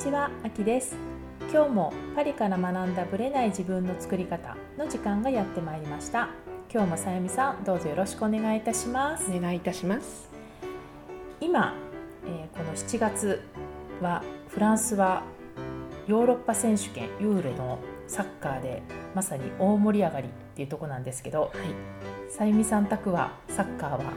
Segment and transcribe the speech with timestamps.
[0.00, 0.96] ちは、あきです。
[1.52, 6.30] 今日もパリから学んだブレない自分の作り方の時間がやってまいりました。
[6.72, 9.30] 今日もさゆみさんどうぞよろしくお願いいたします。
[9.30, 10.30] お願いいたします。
[11.40, 11.74] 今、
[12.24, 13.42] えーこの7月
[14.00, 15.22] はフランスは
[16.06, 18.82] ヨーロッパ選手権ユーロのサッカーで
[19.14, 21.50] まさに大盛り上がりっていうとこなんですけどはい。
[22.32, 24.12] さゆみさん宅はサッカーは？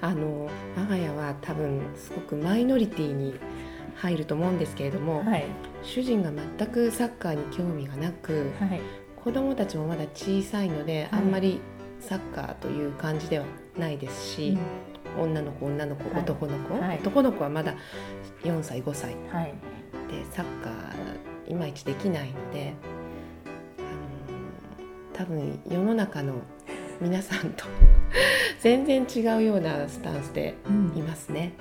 [0.00, 3.34] あの我が家は多分すごくマイノリティに
[4.06, 5.44] 入ると思うんですけれども、はい。
[5.82, 8.80] 主人が全くサッカーに興味がなくはい。
[9.22, 11.20] 子供たちもまだ小さいので、はい。
[11.20, 11.60] あんまり
[12.00, 13.44] サッカーという感じでは
[13.76, 14.56] ないですし、
[15.18, 16.22] 女の子女の子はい。
[16.22, 16.98] 男の子、はい。
[16.98, 17.74] 男の子はまだ
[18.44, 19.54] 4歳5歳はい。
[20.10, 22.74] でサッカーいまいちできないので
[23.78, 23.88] あの
[25.12, 26.34] 多分世の中の
[27.00, 27.64] 皆さんと
[28.60, 30.92] 全然違うようなスタンスでうん。
[30.96, 31.52] いますね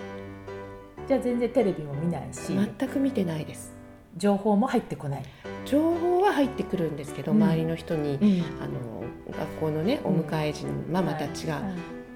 [1.08, 2.54] じゃあ全然テレビも見ないし。
[2.54, 3.74] 全く見てないです。
[4.18, 5.24] 情報も入ってこない、
[5.66, 7.44] 情報は入ってくるんですけど、うん。
[7.44, 8.44] 周りの人にうん。
[8.62, 9.04] あの
[9.38, 11.64] 学校のねお迎え時のママたちが、はい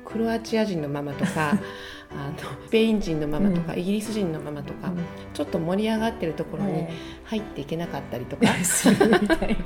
[0.10, 1.52] クロアチア人のママとか
[2.12, 4.92] あのスペイン人のママとか、イギリス人のママとか、
[5.36, 6.92] ちょっと盛り上がってるところにね
[7.26, 8.48] 入っていけなかったりとか。
[8.66, 9.38] するみたいな。
[9.38, 9.58] なる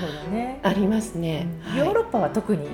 [0.00, 1.78] ほどね、 ありますね、はい。
[1.78, 2.66] ヨーロッパは特に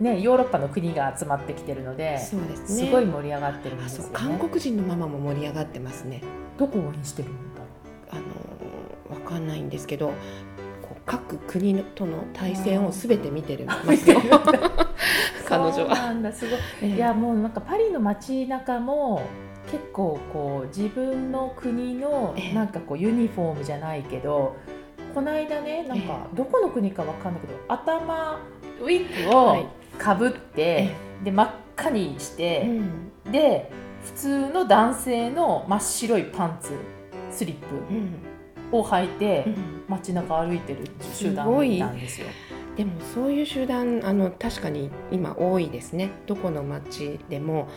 [0.00, 2.86] ねヨーロッパの国が集まってきてるのでそうですね。
[2.86, 4.10] すごい盛り上がってるんであすよね。
[4.12, 6.22] 韓国人のママも盛り上がってますね。
[6.58, 10.08] どこを応援してるんだろあのわかんないんですけど
[10.82, 14.20] こう各国のとの対戦をすべて見てるうますよ。
[15.46, 15.94] 彼女は。
[15.94, 16.58] なんだすごい。
[16.82, 16.88] ええ。
[16.96, 19.22] いやもうなんかパリの街中も
[19.70, 22.54] 結構こう自分の国のええ。
[22.54, 24.56] なんかこうユニフォームじゃないけど
[25.14, 28.40] この間ねなんかどこの国かわかんないけど頭
[28.80, 29.66] ウィッグをはい
[29.98, 30.90] かぶって、
[31.22, 33.10] で真っ赤にしうて、ん。
[33.30, 33.70] で
[34.04, 36.72] 普通の男性の真っ白いパンツ
[37.30, 37.56] スリッ
[37.90, 38.08] うん。
[38.70, 39.54] プを履いて、うん。
[39.88, 40.80] 街中歩いてる
[41.14, 41.46] 集団
[41.78, 42.26] なんですよ。
[42.76, 46.10] でもそういう集団あの確かに今多いですね。
[46.26, 47.68] どこの町でも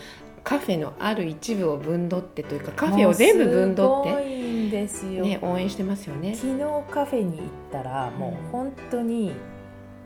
[0.43, 5.23] カフェのある一部を分取ってというかカフェを全部分取っいんですよ。
[5.23, 6.35] て、ね、応援してますよね。
[6.35, 9.33] 昨日カフェに行ったらもう本当に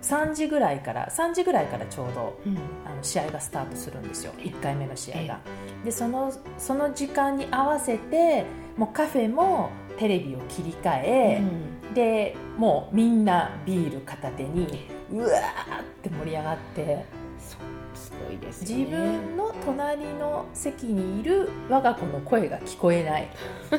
[0.01, 2.57] 3時ぐらいから3時ぐらいからちょうどうん。
[2.85, 4.34] あの試合がスタートするんですよ。
[4.38, 5.39] 1回目の試合が。
[5.85, 8.45] でそのその時間に合わせて
[8.78, 11.41] もうカフェもテレビを切り替え、
[11.94, 15.31] でもうみんなビール片手にうわー
[15.81, 17.06] って盛り上がって
[17.40, 17.59] そう
[17.94, 18.97] すごいですよ自ね。
[18.97, 23.28] 分の隣の席にいる我が子の声が聞こえない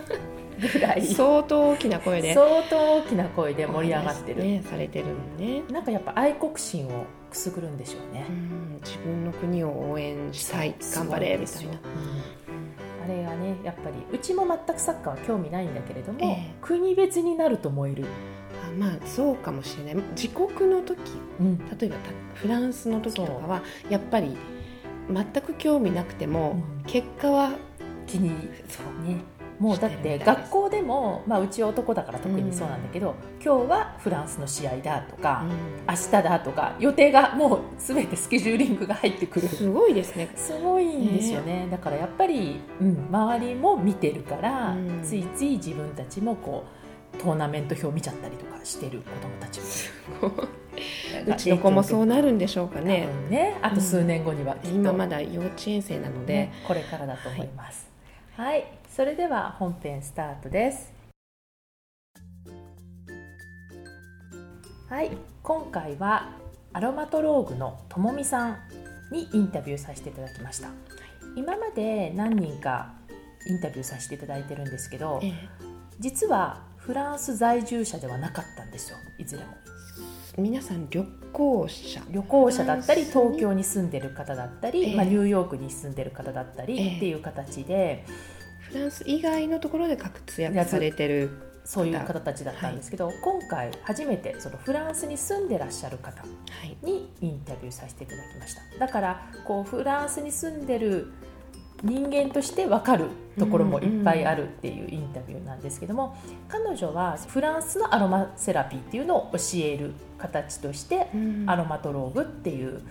[0.60, 1.06] ぐらい。
[1.06, 2.34] 相当大きな声で。
[2.34, 5.62] 相当大きな声で盛り上がってる、ねされてるのね。
[5.70, 8.26] なんかやっぱ愛国心をくすぐるんでしょうね。
[8.28, 11.72] う、ん自分の国を応援したい頑張れみたいな。
[13.04, 16.54] あれがねやっぱりうちも全くサッカーは興味ないんだけれども、ええ。
[16.60, 18.04] 国別になると燃える、
[18.64, 20.04] あまあそうかもしれない。
[20.14, 20.98] 自国の時
[21.40, 21.58] うん。
[21.58, 24.36] 例えばたフランスの時とかはやっぱり
[25.10, 26.84] 全く興味なくても、うん。
[26.84, 27.50] 結果は
[28.06, 28.30] 気に
[28.69, 29.16] そうね
[29.62, 35.45] もうだっして学校でも、まあ、うち男だから特にそうなんだけど、今日はフランスの試合だとか、
[35.89, 39.47] 明日だとか予定がもう全てスケジューリングが入ってくる。
[39.47, 40.31] すごいですね。
[40.34, 41.69] すごいんですよね。
[41.71, 45.00] だからやっぱり、うん、周りも見てるから、うん。
[45.05, 46.65] ついつい自分たちもこ
[47.15, 49.61] うトーナメント表見ちゃったりとかしてる子供たち
[50.21, 50.33] も。
[51.33, 53.06] うちの子もそうなるんでしょうかね。
[53.31, 53.37] ね。
[53.37, 53.59] ね。
[53.62, 57.87] あと数年後にはきっと、今まだ幼稚園生なので、ね、これからだと思います。
[57.87, 57.91] はい、
[58.88, 60.91] それでは本編スタートです。
[64.88, 65.10] はい
[65.43, 66.32] 今回は
[66.72, 68.59] アロマトローグのともみさん
[69.10, 70.70] にインタビューさせていただきました。
[71.37, 72.94] 今まで何人か
[73.46, 75.32] インタビューさせていただいてるんですけどえ
[76.00, 79.52] 実はフランス在住者ではなかったんですよいずれも。
[79.52, 79.62] え
[80.39, 82.03] 皆さん旅行者。
[82.11, 84.97] 旅行者だったり東京に住んでる方だったり、ええ。
[84.97, 86.97] まあ、ニューヨークに住んでる方だったりええ。
[86.97, 88.05] っていう形で、
[88.71, 91.31] フランス以外のところで活躍されてる
[91.65, 96.29] そういう方たちだったんですけど、今回初めてそのフランスに住んでらっしゃる方は
[96.65, 98.62] いにインタビューさせていただきました。
[98.79, 101.12] だからこうフランスに住んでる
[101.82, 103.08] 人間として分かる
[103.38, 106.17] ところもいっぱいあるっていうインタビューなんですけども、
[106.49, 111.44] 彼女はフランスのアロマセラピーっていうのを教える形として、うん。
[111.49, 112.82] アロマトローグっていう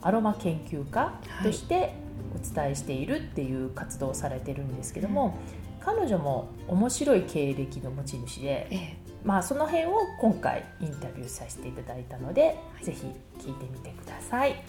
[0.00, 1.12] アロマ研究家
[1.42, 1.94] として
[2.34, 5.38] お伝えしているっていう活動をされてるんですけども、
[5.80, 8.96] 彼女も面白い経歴の持ち主で、ええ。
[9.24, 13.06] まあ、その辺を今回インタビューさせていただいたので、ぜひ
[13.38, 14.64] 聞いてみてください。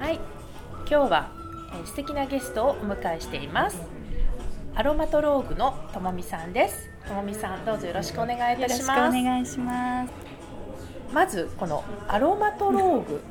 [0.00, 0.20] はい。
[0.88, 1.30] 今日は
[1.72, 3.80] えー素敵なゲストをお迎えしています。
[4.74, 6.90] アロマトローグのともみさんです。
[7.06, 10.12] ともみさんどうぞよろしくお願いいたよろしくおします願いします。
[11.12, 13.22] まずこのアロマトローグ。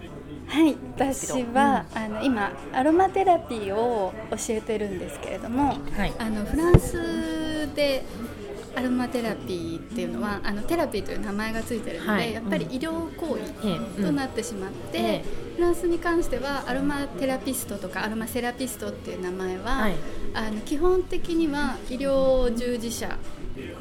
[0.48, 6.14] はい、私は、あの今アロマテラピーを教えてるんですけれども、はい。
[6.18, 8.04] あのフランスで
[8.76, 12.34] アロマテラピーっていうのはあのテラピーという名前がついてるので、はい。
[12.34, 14.04] やっぱり医療行為ええ。
[14.04, 19.96] となってしまって、ええフランスに関してはアロマテラピストとかアロマセラピストっていう名前は、はい。
[20.34, 23.18] あの基本的には医療従事者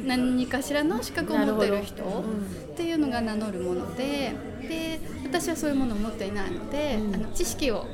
[0.05, 7.15] 何かしらの資格を持っている人っていうのが名乗るものでで私はそういうものを持っていないので、うん。
[7.15, 7.87] あの知識を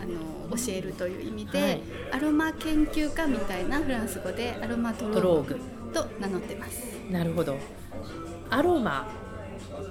[0.00, 1.80] あの教えるという意味で、はい。
[2.12, 5.60] アロマ研究家みたいなフランス語でアロマトローグ
[5.94, 6.82] と名乗ってます。
[7.10, 7.56] なるほど。
[8.50, 9.06] アロマ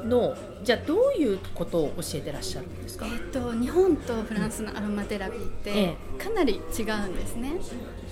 [0.06, 3.06] のじゃあどういうことを教えてらっしゃるんですか？
[3.08, 7.54] えっと日本とフランスのアロマテラピーってえかなり違うんですね。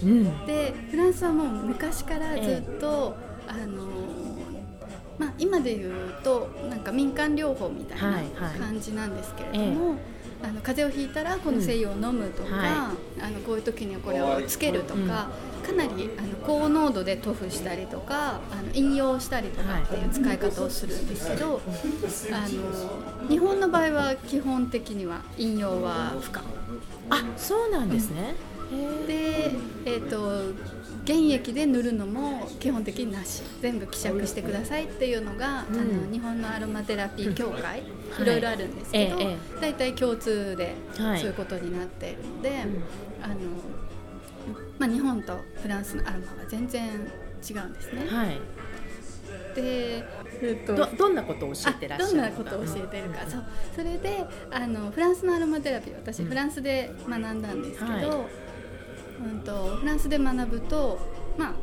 [0.03, 0.45] うん。
[0.45, 3.15] でフランスはもう昔からずっと、
[3.47, 3.83] あの
[5.17, 5.91] まあ、今で言う
[6.23, 8.59] となんか民間療法みたいはいはい。
[8.59, 9.95] な感じなんですけれども、
[10.41, 13.21] あの風邪をひいたらこの精油を飲むとか、うんはい。
[13.21, 15.29] あのこういう時にはこれをつけるとか、
[15.69, 21.61] かなりあの高濃度で塗布したりとかあの飲用したりとかっていう使い方をするんですけど、
[22.31, 26.41] あの日本の場合は基本的には飲用は不可。
[27.11, 28.35] あそうなんですね、
[29.07, 29.51] で、
[29.85, 30.53] えー、と
[31.05, 33.41] 原液で塗るのも基本的になし。
[33.61, 35.79] 全部希釈してくださいっていうのが、うん。
[35.79, 37.83] あの日本のアロマテラピー協会、はい
[38.21, 42.53] い、ろいろあるんですけど、えええ大体共通でそうはいいうことになっているので、ん。
[43.21, 43.35] あの
[44.79, 48.07] まあ、日本とフランスのアロマは全然違うんですね。
[48.07, 48.39] はい。
[49.55, 50.03] で
[50.41, 53.43] えっとどどんなことを教えてらっしゃるどんなことを教えてるか、そう。
[53.75, 56.29] それであのフランスのアロマテラピー私、うん。
[56.29, 58.05] フランスで学んだんですけど、はい。
[59.19, 60.97] うん、とフランスで学ぶと、
[61.37, 61.53] まあ、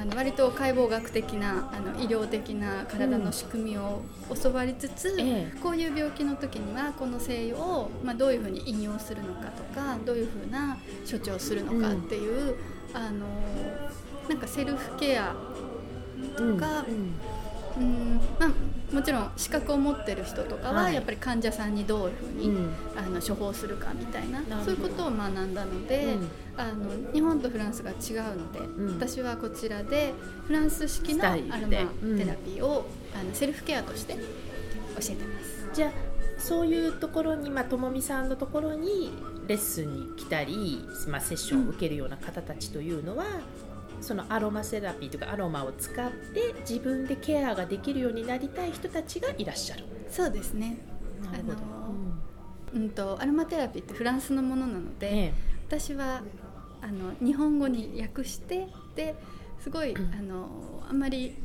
[0.00, 4.00] あの割と解剖学的なあの医療的な体の仕組みを
[4.42, 5.60] 教わりつつ、ええ。
[5.62, 12.56] こういう病気の時にはこの精油を、まあ、どういうふうに引用するのかとかどういうふうな処置をするのかっていう、
[12.94, 13.26] あの
[14.26, 15.34] なんかセルフケア
[16.34, 17.14] とか、うん。
[17.76, 18.50] うんまあ、
[18.92, 20.94] もちろん資格を持ってる人とかははい。
[20.94, 22.70] やっぱり患者さんにどういうふうに、うん。
[22.96, 26.28] あの処方するかみたいなそういうことを学んだので、うん。
[26.56, 28.98] あの日本とフランスが違うので、ん。
[28.98, 30.12] 私はこちらで
[30.46, 31.76] フランス式のアロマテ
[32.24, 35.68] ラピーを、あのセルフケアとして教えてます。
[35.72, 35.90] じゃあ
[36.40, 39.12] そういうところに、まあ、ともみさんのところに
[39.46, 43.26] レッスンに来たり、まあ、セッションを受けるような方たちというのは、
[44.00, 49.84] そのアロマセラピーとかアロマを使って自分でケアができるようになりたい人たちがいらっしゃる。
[50.08, 50.78] そうですね。
[51.22, 51.58] なるほど。
[52.72, 55.32] うんとアロマテラピーってフランスのものなので、え
[55.66, 56.22] 私は
[56.82, 59.14] あの日本語に訳してで
[59.60, 60.14] すごい、うん。
[60.14, 61.36] あのあんまり、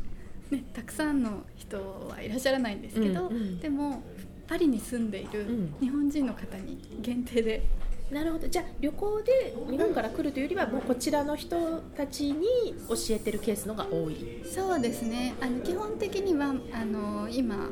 [0.50, 3.60] ね、たくさんの人はいらっしゃらないんですけど、うんうん。
[3.60, 4.04] でも
[4.48, 5.76] パリに住んでいるうん。
[5.80, 7.64] 日本人の方に限定で、え
[8.12, 8.48] なるほど。
[8.48, 12.46] じゃあ旅行で日本から来るというよりはもうこちらの人たちに
[12.88, 14.44] 教えてるケースのが多い。
[14.46, 15.36] そうですね。
[15.42, 17.70] あの基本的にはあの今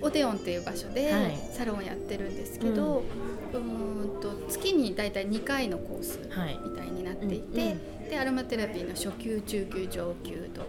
[0.00, 1.38] オデオンっていう場所ではい。
[1.52, 3.04] サロンをやってるんですけど、
[3.52, 6.58] うーんと月に大体2回のコースはい。
[6.64, 7.70] みたいになっていて、うん
[8.06, 10.62] うでアロマテラピーの初級中級上級と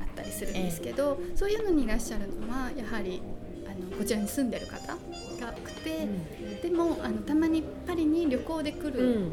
[0.00, 3.20] あったりするんですけど、そういうのにいらっしゃるのはやはり
[3.66, 4.96] あのこちらに住んでる方
[6.62, 8.92] でもあのたまにパリに旅行で来うん。
[8.92, 9.30] る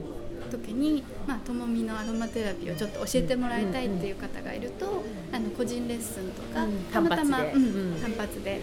[0.51, 6.83] 時に、まあ、ともみのアロマテラピーをちょっと教えてもらいたいっていう方がいると、あの個人レッスンとか、うん。
[6.91, 7.55] たまたま単
[8.17, 8.61] 発で。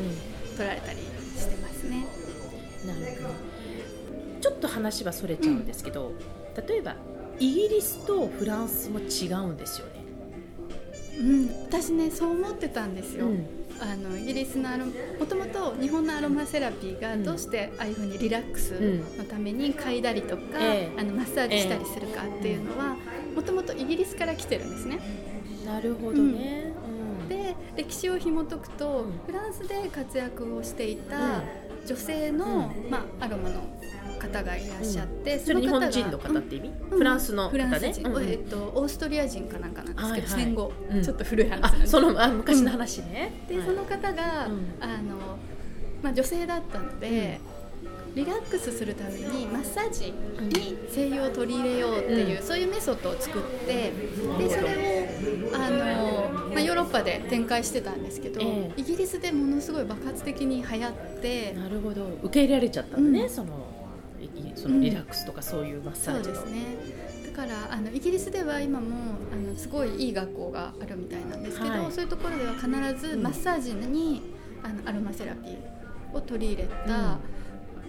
[0.56, 2.06] 取られたりしてますね。
[2.86, 3.34] なるほど。
[4.40, 6.12] ちょっと話はそれちゃうんですけど、
[6.68, 6.96] 例えば
[7.38, 9.92] イギリスとフランスも違うんですよね。
[11.18, 13.26] うん、私ねそう思ってたんですよ。
[13.26, 14.92] うんあのイギリスのアロも
[15.26, 18.72] ともと日本のアロマセラピーがどうしてああいうふうにリラックス
[19.16, 21.00] のために嗅いだりとか、ええ。
[21.00, 22.96] あのマッサージしたりするかっていうのは
[23.34, 24.98] もともとイギリスから来てるんですね。
[25.64, 26.72] なるほどね。
[27.22, 27.28] うん。
[27.28, 29.12] で歴史を紐解くと、うん。
[29.26, 31.42] フランスで活躍をしていた
[31.86, 32.90] 女性の、うん。
[32.90, 33.62] まあ、アロマの
[34.20, 36.98] 方がいらっしゃって、その方が本人の方って意味、うん。
[36.98, 37.78] フランスの方フランね。
[38.28, 43.32] えっと、オーストリア人かなんかなんですけど、戦後、うんちょっと古い話そのあ昔の話ね。
[43.48, 43.66] で、はい。
[43.66, 44.74] その方が、うん。
[44.80, 45.38] あの
[46.02, 47.40] まあ、女性だったので、
[48.14, 52.44] リラックスするためにマッサージに精油を取り入れようっていう、うん。
[52.44, 53.92] そういうメソッドを作って
[54.38, 55.08] でそれ
[55.52, 58.80] をあの、まあ、ヨーロッパで展開してたんですけど、ええ。
[58.80, 62.06] イギリスでものすごい爆発的に流行ってなるほど。
[62.22, 63.30] 受け入れられちゃったのね、うん。
[63.30, 63.79] その
[64.54, 66.76] そのリラックスとかそういうマッサージの、そうですね。
[67.26, 71.92] だからあのイギリスでは今もあのすごいいい学校があるみたいなんですけど、はい。
[71.92, 72.66] そういうところでは必
[73.08, 74.22] ずマッサージに、
[74.62, 77.18] あのアロマセラピーを取り入れた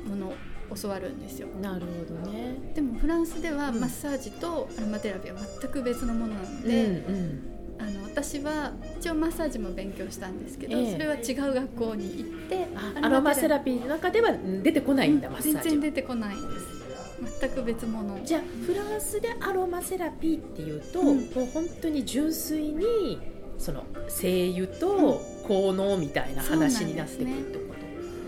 [0.07, 0.35] ものを
[0.81, 1.47] 教わるんですよ。
[1.61, 2.71] なるほどね。
[2.73, 7.50] でもフランスではうんマッサージとアロマテラピーは全く別のものなのうんで、うん
[7.81, 10.91] あの私は一応マッサージも勉強したんですけど、ええ。
[10.93, 14.31] それは違う学校に行ってあアロマセラピーの中では
[14.63, 15.63] 出てこないんだ、うんマッサージは。
[15.63, 17.39] 全然出てこないんです。
[17.39, 18.23] 全く別物。
[18.23, 21.05] じゃあフランスでアロマセラピーっていうと、うん。
[21.07, 23.19] もう本当に純粋に
[23.57, 27.75] その精油と効能みたいな話になってくるってこ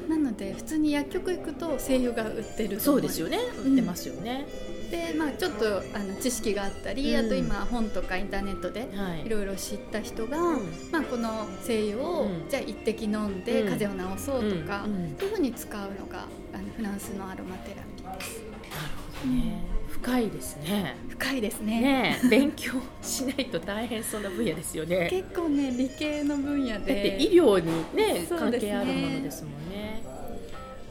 [0.07, 3.39] と、なので普通に薬局行くと精油が売ってるそうですよね。
[3.65, 4.45] 売ってますよね、
[4.94, 7.26] で、まあ、ちょっとあの知識があったり、うん。
[7.26, 9.26] あと今本とかインターネットではい。
[9.26, 10.60] いろいろ知った人が、うん。
[10.92, 12.48] まあ、この精油を、うん。
[12.48, 13.70] じゃあ一滴飲んでうん。
[13.70, 14.84] 風邪を治そうとか、
[15.20, 18.18] そういうふうに使うのがあのフランスのアロマテラピー。
[18.18, 20.96] ですなるほどね、深いですね。
[21.10, 22.20] 深いですね。
[22.30, 25.08] 勉強しないと大変そうな分野ですよね。
[25.12, 28.28] 結構ね理系の分野だってで医療にね。
[28.30, 30.12] 関係あるものですもんね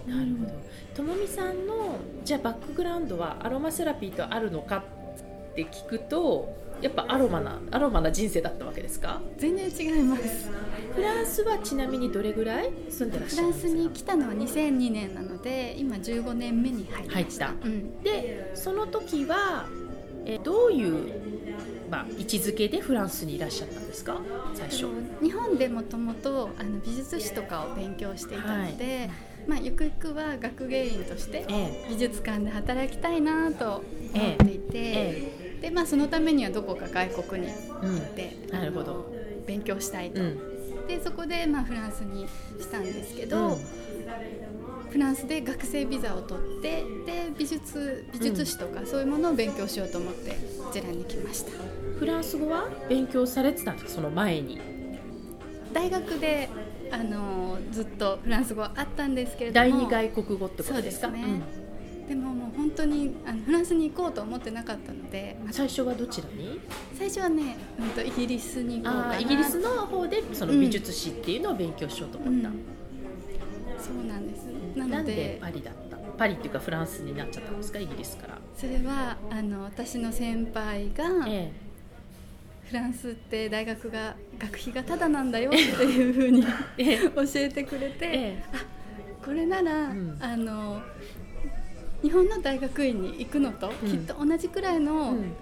[0.06, 0.52] なるほど。
[0.94, 4.78] ともみさんのじゃあバックグラウンドはアロマセラピーとあるのか
[5.52, 9.20] って聞くとやっぱアロマなアロマな人生だったわけですか？
[9.38, 10.48] 全然違います。
[10.94, 12.72] フランスはちなみにどれぐらい？
[12.90, 17.46] 住んでらっしフランスゃるんですかに来たのは2002年なので今15年目に入りました。
[17.46, 17.68] 入った。
[17.68, 19.66] うん、でその時は
[20.24, 24.20] えどういう、まあ、位置づけでフランスにいらっしゃったんですか？
[24.54, 24.86] 最初。
[25.22, 29.08] 日本でもともとあの美術史とかを勉強していたので、
[29.46, 33.82] まあ、ゆくゆくは学芸員としてえ美術館で働きたいなと
[34.14, 35.60] 思っていて、ええ。
[35.62, 39.12] でまあ、そのためにはどこか外国にえうん行って、なるほど。
[39.46, 40.86] 勉強したいと、うん。
[40.86, 42.26] でそこで、まあ、フランスに
[42.60, 43.56] したんですけど、うん。
[44.90, 50.32] フランスで学生ビザを取ってで美術美術史とかそういうものを勉強しようと思って
[50.62, 51.52] こちらに来ました。
[51.98, 53.90] フランス語は勉強されてたんですか？
[53.94, 54.60] その前に。
[55.72, 56.50] 大学で
[56.92, 59.70] あのずっとフランス語あったんですけれども。
[59.70, 61.06] 第二外国語ってことですか？
[61.08, 61.42] そうですね。
[62.08, 66.60] でももう本当にあのフランスに行こうと思ってなかったので、最初はどちらに？
[66.94, 72.54] 最初はね、うん、とイギリスに行こうかイギリスの方でその美術史っていうのを勉強しようと思った、うん。
[73.78, 74.44] そうなんです。
[74.76, 75.96] ななんのででパリだった？
[76.18, 77.78] パリっていうかフランスになっちゃったんですか？
[77.78, 81.52] イギリスから、それはあの私の先輩が、え
[82.72, 86.42] フランスって大学が学費がタダなんだよっていうふうに
[86.82, 88.42] 教えてくれて、え
[89.22, 90.16] これなら、うん。
[90.18, 90.80] あの
[92.00, 93.90] 日本の大学院に行くのと、うん。
[93.90, 95.34] きっと同じくらいえのうん。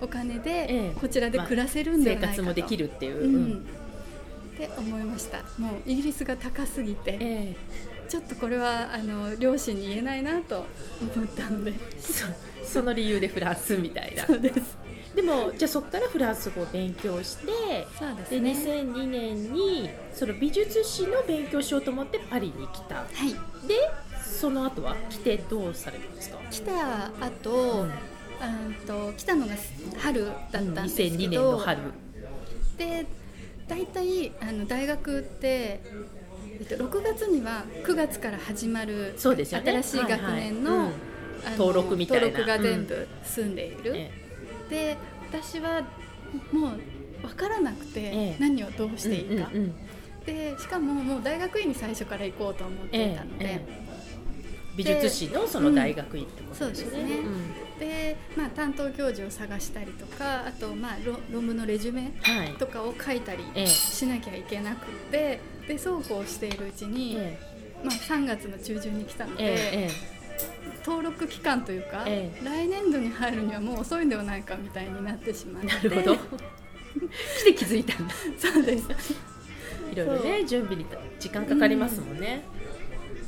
[0.00, 0.92] お金で、ええ。
[0.98, 3.34] こちらで暮らせるんじゃ生ないかと、活もできるっていう、うん。
[3.34, 3.52] うん。
[3.58, 3.58] っ
[4.56, 5.42] て思いました。
[5.58, 7.54] もうイギリスが高すぎて、え
[8.08, 10.64] ちょっとこれはあの両親に言えないなと
[11.14, 11.74] 思ったので。
[12.64, 14.24] その理由でフランスみたいな。
[14.24, 14.85] そうです
[15.16, 17.46] でもじゃあそこからフランス語を勉強して
[17.98, 22.96] そうですでね2002年にその美術史の勉強しようと思ってパリに来た。
[22.96, 23.32] はい。
[23.66, 23.74] で
[24.22, 26.38] その後は来てどうされるんですか？
[26.50, 28.74] 来た後、うん。
[28.86, 29.54] と来たのが
[29.98, 31.78] 春だったんですけど、2002年の春。
[32.76, 33.06] で
[33.66, 35.80] 大体あの大学って、
[36.60, 39.82] えっと、6月には9月から始まるそうですよね。
[39.82, 40.90] 新しい学年の,、はいはい。
[40.90, 40.94] うん。
[41.46, 42.26] あの登録みたいな。
[42.26, 44.10] 登録が全部済んでいる、え
[44.68, 44.96] で
[45.30, 45.82] 私は
[46.52, 48.36] もう分からなくて、ええ。
[48.38, 49.50] 何をどうしていいか、
[50.24, 53.86] でしかももう大学院に最初から行こうと思っていたので、ええ
[54.76, 57.20] 美術史のその大学院ってことですよね。
[57.80, 62.12] でまあ、担当教授を探したりとかあと、まあ、論論文のレジュメ。
[62.58, 63.66] とかを書いたりええ。
[63.66, 67.38] しなきゃいけなくてでそうこうしているうちに、え
[67.82, 69.90] まあ、3月の中旬に来たのえで、え
[70.84, 76.16] 登録期間というか、え来年度に入るにはもう遅いんではないかみたいになってしまっえてなるほど。
[77.40, 78.14] 来て気づいたんだ。
[78.38, 78.84] そうです
[79.92, 80.86] いろいろね準備に
[81.18, 82.42] 時間かかりますもんね。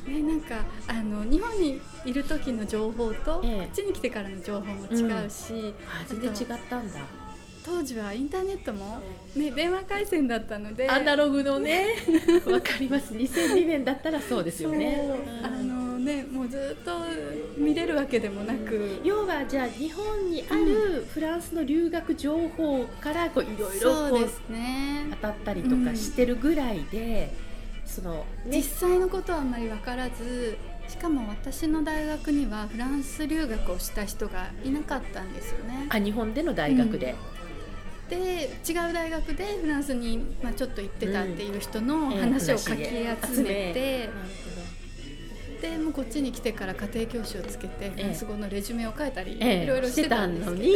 [0.06, 7.00] ね、なんかあの日本にいる時の情報と、ええこっちに来てからの情報も違うし、あ全然違ったんだ。
[7.64, 8.98] 当時はインターネットも、
[9.36, 11.88] ね、電話回線だったのでアナログのね、
[12.50, 13.12] わかります。
[13.12, 15.10] 2002年だったらそうですよね。
[15.42, 15.77] あの
[16.08, 16.90] ねもうずっと
[17.56, 19.00] 見れるわけでもなく。
[19.04, 25.06] 要はじゃあ日本にあるフランスの留学情報からこういろいろこうそうですね。
[25.10, 27.32] 当たったりとかしてるぐらいで、
[27.84, 30.56] その実ね際のことはあんまり分からず
[30.88, 35.86] しかも私の大学にはフランス留学をした人がいなかったんですよね。
[35.90, 37.14] あ日本での大学で、
[38.08, 42.10] で違う大学でフランスに、まあ、ちょっと行ってたっていう人のうん。
[42.12, 44.10] 話をかきええ集めて、なる
[45.60, 49.64] でもうこっちに来てから家庭教師をつけてフランス語のレジュメを書いたり、ええ。
[49.64, 50.72] いろいろしてたんですけど、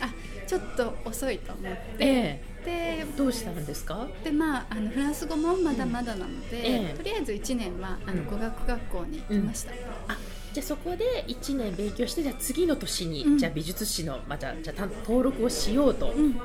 [0.00, 0.12] あ
[0.46, 4.08] ちょっと遅いと思って、えでえどうしたんですか？
[4.24, 6.94] でまあ、あのフランス語もまだまだなので、ええ。
[6.96, 8.18] とりあえず1年はあうん。
[8.18, 9.72] の語学学校に行きました、
[10.08, 10.18] あ
[10.52, 13.38] じゃあそこで1年勉強してじゃあ次の年に、うん。
[13.38, 14.74] じゃあ美術史の、まあ、じゃあじゃ
[15.06, 16.36] 登録をしようとうん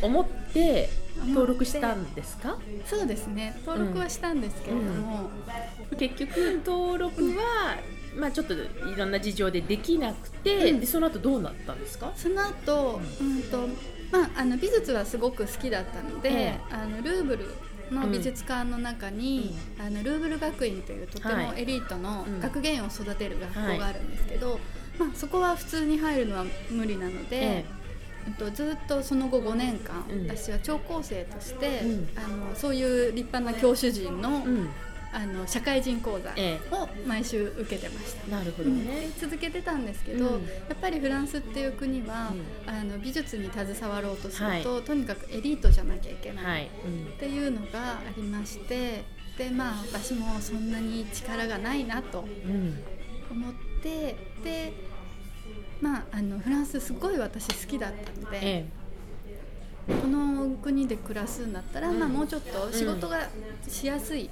[0.00, 0.90] 思って
[1.28, 3.60] 登録したんですか、そうですね。
[3.66, 5.30] 登録はしたんですけれども、
[5.98, 7.76] 結局登録は、
[8.16, 8.58] まあ、ちょっとい
[8.96, 10.80] ろんな事情でできなくて、うん。
[10.80, 12.12] でその後どうなったんですか？
[12.16, 13.42] その後、うん。
[13.44, 13.68] と
[14.10, 16.60] まあ、あの美術はすごく好きだったので、ええ。
[16.70, 17.46] あのルーブル
[17.90, 22.40] の美術館の中に、あのルーブル学院というとてもエリートのうん。
[22.40, 24.60] 学芸員を育てる学校があるんですけど、
[24.98, 27.81] まあ、そこは普通に入るのは無理なので、えうん
[28.38, 30.28] とずっとその後5年間、うん。
[30.28, 32.08] 私は聴講生として、うん。
[32.16, 34.68] あのそういう立派な教師陣の,、うん。
[35.12, 38.36] あの社会人講座えを毎週受けてました。
[38.36, 40.44] なるほどね、で続けてたんですけど、うん。
[40.44, 42.32] やっぱりフランスっていう国は、
[42.66, 46.68] あの美術に携わろうとすると、とにかくエリートじゃなきゃいけない、はい、っ
[47.18, 49.04] ていうのがありまして
[49.36, 52.20] でまあ私もそんなに力がないなと
[53.30, 53.52] 思っ
[53.82, 54.72] てで
[55.82, 58.64] まああのフランスすごい私好きだったので、え
[59.86, 61.98] この国で暮らすんだったら、うん。
[61.98, 63.28] まあ、もうちょっと仕事が
[63.68, 64.30] しやすい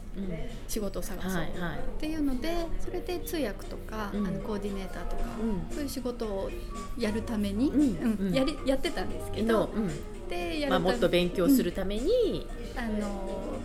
[0.68, 1.78] 仕事を探そう、はいはい。
[1.78, 4.26] っていうのでそれで通訳とか、うん。
[4.26, 5.74] あのコーディネーターとか、うん。
[5.74, 6.50] そういう仕事を
[6.96, 7.96] やるために、
[8.32, 10.28] やりやってたんですけのど、うん。
[10.28, 13.58] でやるたまあ、もっと勉強するために、あの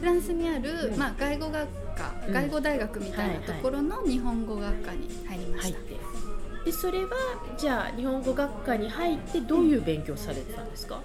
[0.00, 0.98] フランスにある、うん。
[0.98, 2.32] まあ、外語学科、うん。
[2.34, 5.78] 外語大学みたいなところの日本語学科に入りました。
[5.78, 6.01] 入って
[6.64, 7.10] でそれは
[7.56, 11.00] じゃあ日本語学科に入ってどういう勉強されてたんですか、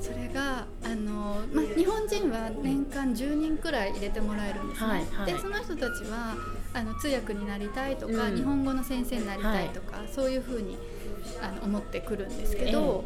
[0.00, 5.32] それがあの、まあ、日本人は年間10人くらい入れてもらえるんですね、はいはい。
[5.32, 6.34] でその人たちは
[6.72, 8.36] あの通訳になりたいとか、うん。
[8.36, 10.78] 日本語の先生になりたいとか、そういうふうに
[11.42, 13.04] あの思ってくるんですけど、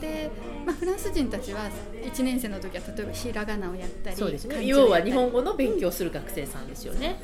[0.00, 0.30] で
[0.64, 1.68] まあ、フランス人たちは
[2.02, 4.64] 1年生の時は例えばひらがなをやったりそうですね。
[4.64, 7.20] 要は日本語の勉強する学生さんですよね、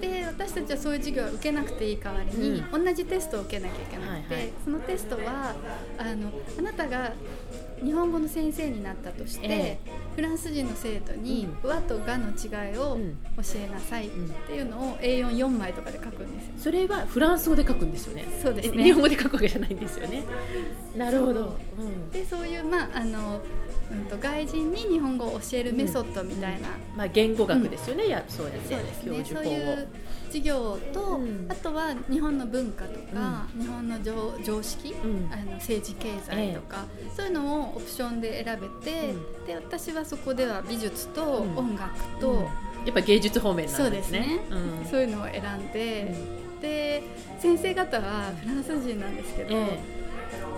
[0.00, 4.52] で私たちはそういう授業を受けなくていい代わりに、う同じテストを受けなきゃいけなくて、はいはい。
[4.64, 5.54] そのテストは
[5.98, 7.12] あのあなたが
[7.82, 9.78] 日本語の先生になったとして、え
[10.14, 13.16] フランス人の生徒に「和」と「が」の違いをうん。
[13.36, 14.10] 教えなさいっ
[14.46, 16.52] ていうのを A44 枚とかで書くんですよ。
[16.58, 18.24] それはフランス語で書くんですよね。
[18.42, 18.76] そうですね。
[18.80, 20.22] え日本語で書くわけじゃないんですよね。
[20.96, 22.10] なるほど、うん。
[22.10, 23.40] でそういう、まああの
[23.90, 28.74] うん、と外人に日本語を教えるメソッドみたいな、まあ、言語学ですよね、やそうやって。
[28.74, 29.24] そうですね。
[29.24, 29.88] そういう
[30.26, 31.46] 授業と、うん。
[31.48, 35.32] あとは日本の文化とか、日本の常常識、うん。
[35.32, 36.84] あの政治経済とか、
[37.16, 41.56] そういうのをオプションで選べて、うで私はそこでは美術とうん。
[41.56, 42.44] 音楽と、うん。
[42.44, 42.48] や
[42.90, 44.90] っぱ芸術方面そうんですすなでねね、うん。
[44.90, 46.14] そういうのを選んで、
[46.60, 47.02] で
[47.38, 49.78] 先生方はフランス人なんですけど、え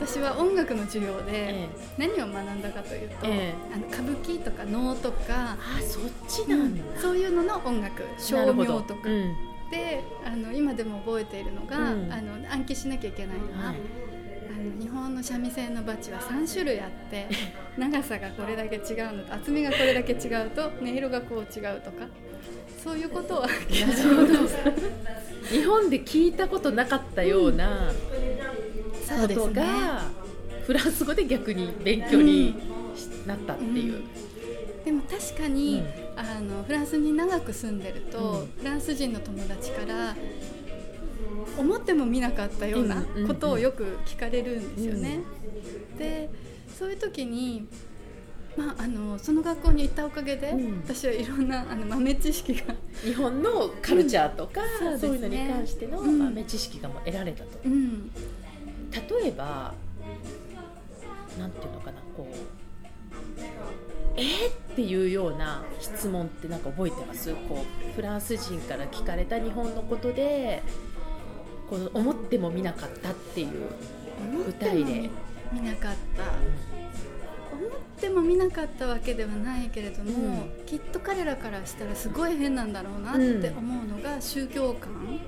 [0.01, 3.55] 私は音楽の授業でえ何を学んだかというと、ええ。
[3.75, 8.75] あの歌舞伎とか能とか、あそっちなんだ、そういうのの音楽な照るほど。
[8.75, 9.01] 明とか。
[9.05, 9.35] うん。
[9.71, 12.13] であの今でも覚えているのが、うん。
[12.13, 13.77] あの暗記しなきゃいけないのは、はい。
[14.51, 17.29] あの日本の三味線のバチは3種類あって
[17.77, 22.07] 長さがこれだけ違うのと厚みがこれだけ違うと音色がこう違うとか
[22.83, 23.49] そういうことは
[25.51, 27.93] 日本で聞いたことなかったような
[29.09, 30.03] ことが、
[30.67, 32.55] フランス語で逆に勉強に
[33.27, 34.03] なったっていう、
[34.85, 36.09] でも確かに、うん。
[36.19, 38.47] あのフランスに長く住んでると、うん。
[38.59, 40.17] フランス人の友達から
[41.57, 45.21] 思っても見なかったようなうんことをよく聞かれるんですよね。
[45.99, 46.31] で
[46.79, 47.67] そういう時に
[48.57, 50.79] まあ、あのその学校に行ったおかげで、うん。
[50.79, 54.99] 私はいろんなあの豆知識が、日本のカルチャーとか、うん。
[54.99, 56.19] そういうのに関してのうん。
[56.19, 58.11] 豆知識がもう得られたと、うん、
[58.93, 59.75] 例えば
[61.39, 62.35] なんていうのかなこう
[64.17, 67.35] えーっていうような質問ってなんか覚えてます？
[67.49, 70.63] こうフランス人から聞かれた日本のことで
[71.71, 73.49] この思ってもみなかったっていう
[74.35, 75.11] 具思っても体で
[75.53, 76.23] 見なかった。
[77.51, 77.71] 思っ
[78.01, 85.21] ても見なかったわけではないけれども、うきっと彼らからしたらすごい変なんだろうなって思うのが宗教観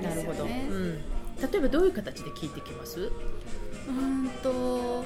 [0.00, 0.68] なるほど、ですよね。
[0.70, 1.00] うん、
[1.40, 3.00] 例えばどういう形で聞いてきます？
[3.00, 5.04] うーんと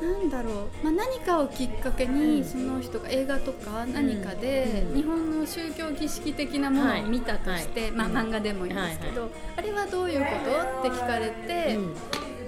[0.00, 0.50] なんだろ
[0.82, 2.44] う、まあ、何かをきっかけに、うん。
[2.44, 4.96] その人が映画とか何かで、うん。
[4.96, 10.60] 日本の宗教儀式的なものを見たとして、まあ、漫画でもいいんですけど、あれはどういうこと？
[10.60, 11.94] って聞かれて、うん。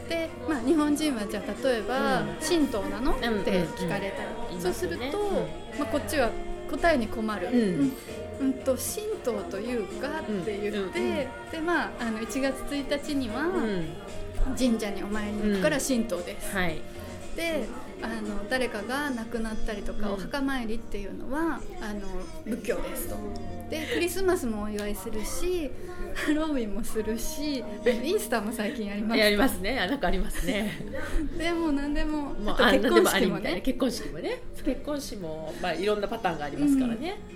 [0.09, 2.37] で、まあ、日本人はじゃあ例えば、うん。
[2.41, 3.15] 神道なの、ん。
[3.15, 4.57] って聞かれたうん。
[4.57, 5.35] り、そうすると、うん。
[5.79, 6.31] まあ、こっちは
[6.69, 7.49] 答えに困る、
[8.41, 13.87] うんうんと神道というかって言って、うんうんでまああの1月1日にはうん。
[14.59, 16.81] 神社にお参りに行くから神道です、はい。
[17.35, 17.65] で
[18.03, 20.15] あの誰かが亡くなったりとか、うん。
[20.15, 22.01] お墓参りっていうのはあの
[22.45, 23.17] 仏教ですと。
[23.71, 25.71] でクリスマスもお祝いするし
[26.15, 29.19] ハロウィンもするしイースターも最近やります。
[29.19, 29.81] やりますね。
[29.81, 30.71] あなんかありますね。
[31.39, 33.61] でもう何でもあと結婚式もね。
[33.65, 34.43] 結婚式もね。
[34.65, 37.19] 結婚式もまあいろんなパターンがありますからね。
[37.31, 37.34] うん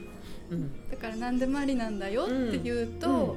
[0.90, 3.36] だから何でもありなんだよって言うと、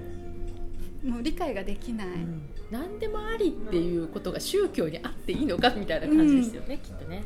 [1.04, 2.41] もう理解ができない、うん。
[2.69, 7.24] 何でもありっていうことが宗教にあっていいのかみたいな感じですよね、きっとね。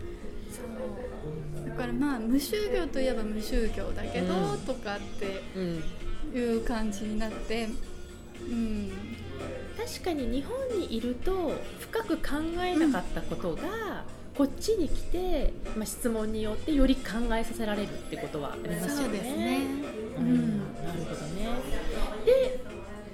[0.52, 0.62] そ
[1.64, 1.70] う。
[1.70, 4.60] だからまあ無宗教といえば無宗教だけど、うん。
[4.60, 5.84] とかってうん、
[6.38, 7.68] いう感じになって
[8.50, 8.92] うん。
[9.78, 12.24] 確かに日本にいると深く考
[12.64, 14.06] えなかったことが、
[14.38, 19.04] こっちに来て、まあ、質問によってより考えさせられるってことはありますよね。
[19.04, 19.62] そうですね。
[20.18, 20.28] ううん。
[20.28, 21.48] ん、なるほどね。
[22.26, 22.60] で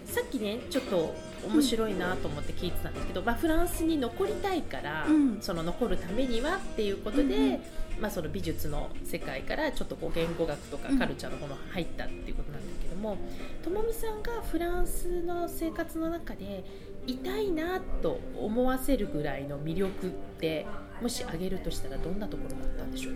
[0.05, 1.15] さっきねちょっと
[1.47, 5.37] 面白いなと思って聞いてたんですけど、まあ、フランスに残りたいから、うん。
[5.41, 7.61] その残るためにはっていうことで、うんうん。
[7.99, 10.99] まあ、その美術の世界からちょっとこう言語学とかうん。
[10.99, 13.17] カルチャーの方の入ったっていうことなんだけども
[13.63, 16.63] ともみさんがフランスの生活の中で
[17.07, 20.65] いたいなと思わせるぐらいの魅力って
[21.01, 23.13] もし挙げるとしたらどんなところだったんでしょう？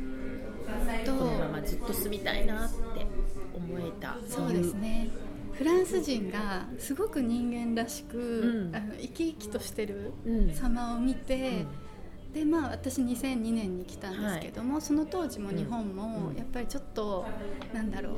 [1.06, 2.78] とこのままずっと住みたいなって
[3.54, 4.18] 思えた。
[4.28, 5.10] そうですね。
[5.54, 8.76] フランス人がすごく人間らしく、うん。
[8.76, 10.54] あの生き生きとしてるうん。
[10.54, 11.66] 様を見て、
[12.34, 16.36] でまあ私2002年に来たんですけども、その当時も日本もうん。
[16.36, 17.26] やっぱりちょっと、
[17.74, 18.14] なんだろう。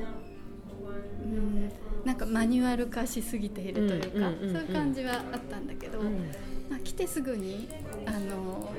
[1.24, 1.72] うん
[2.06, 4.54] なんかマニュアル化しすぎているというか、うんうんうんうん。
[4.54, 6.32] そういう感じはあったんだけど、うん。
[6.70, 7.70] まあ、来てすぐに
[8.06, 8.74] あの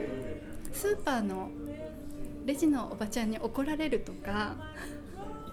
[0.79, 1.51] スーパーの
[2.47, 4.55] レジのおばちゃんに怒られるとか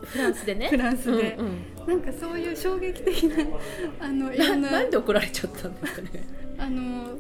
[0.04, 0.68] フランスでね。
[0.68, 1.36] フランスで。
[1.40, 1.88] うんうん。
[1.88, 3.38] なんかそういう衝撃的な
[4.06, 6.10] あのいろなんななんで怒られちゃったんですかね。
[6.60, 7.18] あの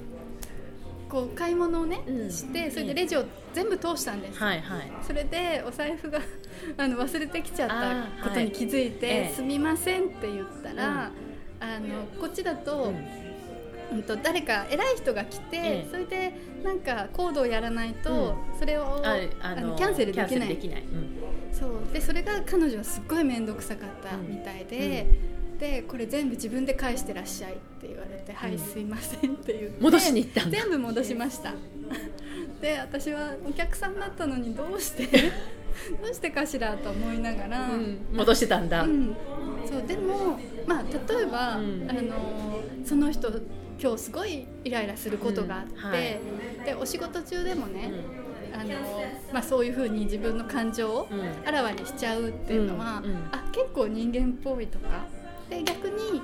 [1.09, 2.29] こう買い物をね、うん。
[2.29, 4.91] してそれでレジを全部通したんです、はいはい。
[5.01, 6.19] それでお財布が
[6.77, 9.27] あの忘れてきちゃったことに気づいて「あーはい。
[9.29, 9.33] ええ。
[9.33, 11.11] すみません」って言ったら、
[11.59, 12.95] あのこっちだと,、うん、
[14.03, 15.87] と誰か偉い人が来て、ええ。
[15.89, 20.49] それでなんかコードをやらないと、それをああのキャンセルできない。
[20.49, 21.07] できない、うん。
[21.51, 21.93] そう。
[21.93, 25.07] でそれが彼女はすっごい面倒くさかったみたいで、
[25.59, 31.53] でこれ全部自分で返してらっしゃいって言われて「はいすいません」って言って戻しに行った全部戻しました。
[32.61, 35.05] で私はお客さんだったのにどうして
[36.01, 37.97] どうしてかしらと思いながら、うん。
[38.13, 39.15] 戻してたんだ、うん。
[39.69, 39.87] そう。
[39.87, 41.87] でも、まあ、例えば、うん。
[41.89, 43.31] あのその人
[43.81, 46.65] 今日すごいイライラすることがあって、うんはい。
[46.65, 47.91] でお仕事中でもね、
[48.53, 48.69] うあの
[49.33, 51.47] まあ、そういうふうに自分の感情をうん。
[51.47, 53.15] あらわにしちゃうっていうのは、うんうん。
[53.31, 55.05] あ結構人間っぽいとか。
[55.49, 56.21] で逆に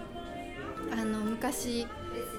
[0.91, 1.85] あの昔、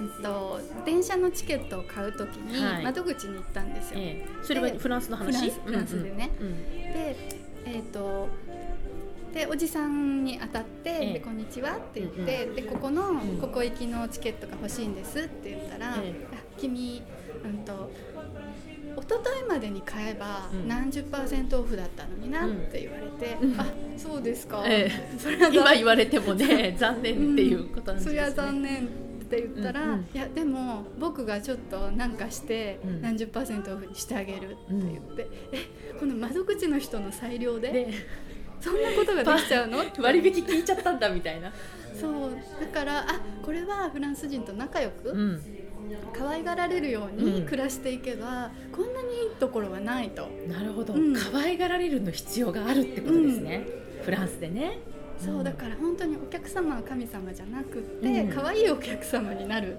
[0.00, 2.84] うんと、電車のチケットを買う時にはい。
[2.84, 4.00] 窓口に行ったんですよ。
[4.00, 4.28] ええ。
[4.42, 5.50] それはフランスの話？
[5.50, 6.30] フランスでね。
[6.40, 6.56] うんうん。
[6.92, 7.16] で
[7.64, 8.28] えっ、と
[9.32, 11.12] でおじさんに当たって「ええ。
[11.14, 16.26] でこんにちは」って言って、でここの、んここ行きのチケットが欲しいんですって言ったら「ええ。
[16.34, 17.02] あ君
[17.44, 17.90] うんと
[18.94, 20.68] 一昨日までに買えばうん。
[20.68, 23.60] 何十パーセントオフだったのにな」うんって言われて「うん。
[23.60, 23.66] あ
[23.96, 28.88] そうですか」えそれは残今言われてもね残念っていうことなんですね、そりゃ残念っ
[29.34, 33.00] て言ったら、うんうんいやでも僕がちょっとなんかしてうん。
[33.00, 35.58] 何十パーセントオフにしてあげるって言って、え
[35.98, 37.88] この窓口の人の裁量でで
[38.62, 39.78] そんなことができちゃうの？
[40.00, 41.52] 割引聞いちゃったんだみたいな、
[41.98, 45.42] そうだからあこれはフランス人と仲良く、ん、
[46.12, 47.34] 可愛がられるよううん。
[47.34, 50.28] に暮らしていけば、こんなにいいところはないと。
[50.48, 51.14] なるほど、うん。
[51.14, 53.66] 可愛がられるの必要があるってことですね、
[54.02, 54.78] フランスでね。
[55.18, 58.28] そうだから本当にお客様は神様じゃなくって、うん。
[58.28, 59.78] 可愛いお客様になる。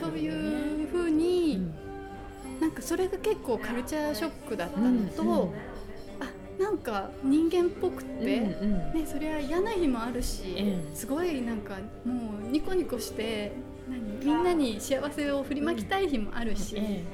[0.00, 2.60] そういうふうに、うん。
[2.60, 5.52] なんかそれが結構カルチャーショックだったのと、
[6.58, 8.92] なんか人間っぽくって、うんうん。
[8.94, 13.52] ね、それは嫌な日もあるし、えすごいなんかもうニコニコして
[13.88, 17.04] 何みんなに幸せを振りまきたい日もあるし、え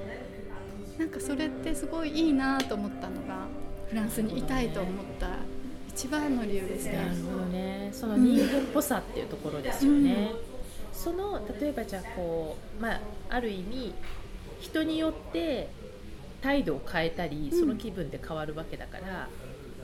[0.99, 3.47] なんかそれってすごいいいなと思ったのが
[3.91, 5.29] フランスにいたいと思った
[5.89, 6.93] 一番の理由ですね。
[6.95, 7.91] えなるほどね。
[7.93, 10.33] その人間っぽさっていうところですよね、
[10.93, 13.93] その例えばじゃあこう、まあ、ある意味
[14.61, 15.69] 人によって
[16.45, 17.59] 態度を変えたりうん。
[17.59, 19.29] その気分で変わるわけだから、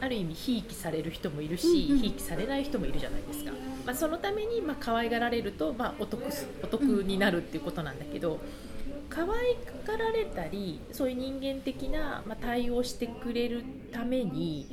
[0.02, 1.98] ある意味ひいきされる人もいるしうんうん。
[2.00, 3.52] ひいきされない人もいるじゃないですか、
[3.86, 8.38] まあ、そのためにまあ可愛がられるとまあお得すお得になるっていうことなんだけど、
[9.08, 14.66] 可愛がられたりそういう人間的な、まあ、対応してくれるために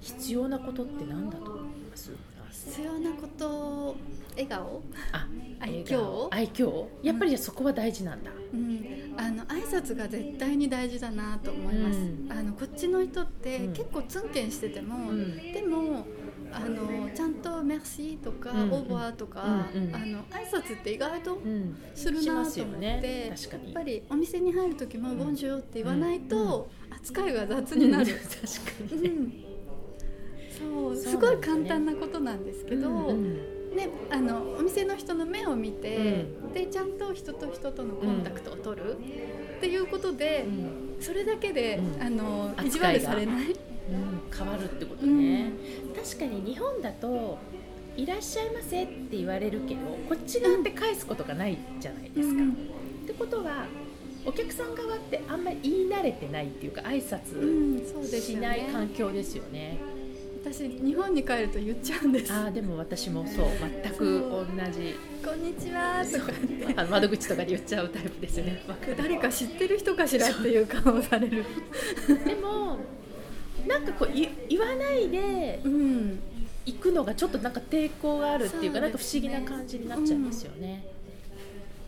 [0.00, 2.10] 必要なことって何だと思います？
[2.38, 3.96] ます必要なこと
[4.36, 4.82] 笑顔？
[5.12, 5.26] あ
[5.60, 6.28] 愛嬌？
[6.30, 6.86] 愛嬌？
[7.02, 12.28] やっぱりそこは大事なんだ、うん、あの挨拶が絶対に大事だなと思います、うん。
[12.30, 13.72] あのこっちの人ってうん。
[13.72, 15.36] 結構ツンケンしてても、うん。
[15.52, 16.06] でも
[16.52, 19.94] あのちゃんと「メルシー」とか「うんオーバー」とか、うんうん。
[19.94, 21.76] あの挨拶って意外とうん。
[21.94, 23.32] するなと思って、ね。
[23.36, 23.64] 確かに。
[23.64, 26.94] やっぱりお店に入る時も「んボンジュール」って言わないと、うん。
[26.94, 29.02] 扱いが雑になる、確かに。
[29.02, 29.32] ね、うん。
[30.58, 38.96] そうすごい簡単なことなんですけど、うんうんね、あのお店の人の目を見て、でちゃんと人と人とのコンタクトを取る、
[39.58, 40.46] っていうことで、
[41.00, 42.02] それだけで、うん。
[42.02, 43.56] あの意地悪されない、うん。
[44.36, 45.52] 変わるってことね、
[45.94, 47.38] 確かに日本だと
[47.96, 52.42] 「いらっしゃいませ」って言われるけどこっち側って返すことがないじゃないですか。
[52.42, 52.52] うん。
[52.52, 52.54] っ
[53.06, 53.66] てことは
[54.24, 59.78] お客さん側ってあんまり言い慣れてないっていうか挨う拶ん、そうですしない環境ですよね。
[60.42, 62.32] 私日本に帰ると言っちゃうんです。
[62.32, 63.46] ああでも私もそう。
[63.82, 64.94] 全く同じ。
[65.24, 66.04] こんにちは。
[66.04, 68.62] とかあの窓口とかで言っちゃうタイプですよね。
[68.96, 71.44] 誰か知ってる人かしらっていう顔をされる。
[72.24, 72.78] でも
[73.66, 76.18] なんかこうい言わないでうん。
[76.64, 78.80] 行くのがちょっとなんか抵抗があるっていうかそうね。
[78.80, 80.86] なんか不思議な感じになっちゃいますよね。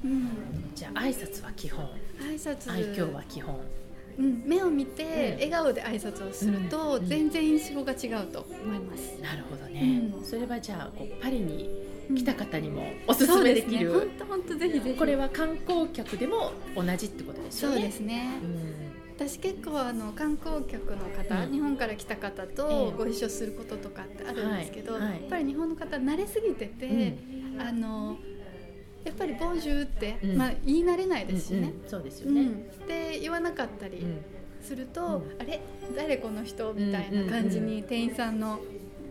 [0.04, 0.28] うん。
[0.74, 1.88] じゃあ挨拶は基本。
[2.18, 2.72] 挨拶。
[2.72, 3.60] 愛嬌は基本
[4.20, 5.34] うん、目を見てうん。
[5.34, 7.06] 笑顔で挨拶をすると、うん。
[7.06, 10.24] 全然印象が違うと思います、なるほどね、うん。
[10.24, 11.68] それはじゃあこうパリに
[12.10, 14.98] うん来た方にもおすすめできる、本当本当ぜひぜひ。
[14.98, 17.76] これは観光客でも同じってことですよね。
[17.76, 18.40] そうですね。
[18.42, 18.90] うん。
[19.16, 21.52] 私結構あの観光客の方、うん。
[21.52, 27.16] 日本から来た方えとえご一緒することとかってあるんですけど、やっぱり日本の方慣れすぎてて、
[27.58, 28.16] あの
[29.04, 30.36] やっぱり「ボンジュール」って、うん。
[30.36, 31.58] まあ、言い慣れないですしね。
[31.58, 31.88] うんうん。
[31.88, 34.18] そうですよね、うん、で言わなかったりうん。
[34.62, 35.40] すると、うん。
[35.40, 35.60] あれ？
[35.96, 36.72] 誰この人？
[36.74, 38.60] みたいな感じに店員さんの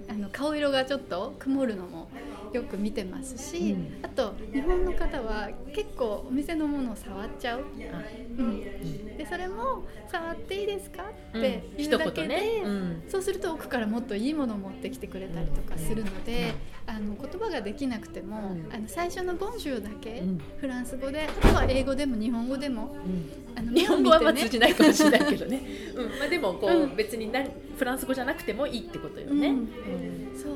[0.08, 2.10] あの顔色がちょっと曇るのも
[2.54, 4.00] よく見てますし、うん。
[4.04, 7.62] あと日本の方は結構お店のものを触っちゃう、
[7.94, 8.02] あ
[8.38, 11.42] うん、でそれも「触っていいですか?」うん。
[11.42, 13.04] って言うだけで、ね、うん。
[13.08, 16.54] そうすると奥からもっといいものを持ってきてくれたりとかするので、
[16.88, 18.74] あの言葉ができなくても、うん。
[18.74, 20.42] あの最初の「ボンジュール」だけ、うん。
[20.58, 22.96] フランス語であとは英語でも日本語でも
[23.56, 25.62] あの日本語はま通じないかもしれないけどね、
[25.96, 26.20] うん。
[26.20, 26.96] まあ、でもこう、うん。
[26.96, 27.44] 別にな
[27.78, 29.56] フランス語じゃなくてもいいってことよね、
[30.36, 30.54] そう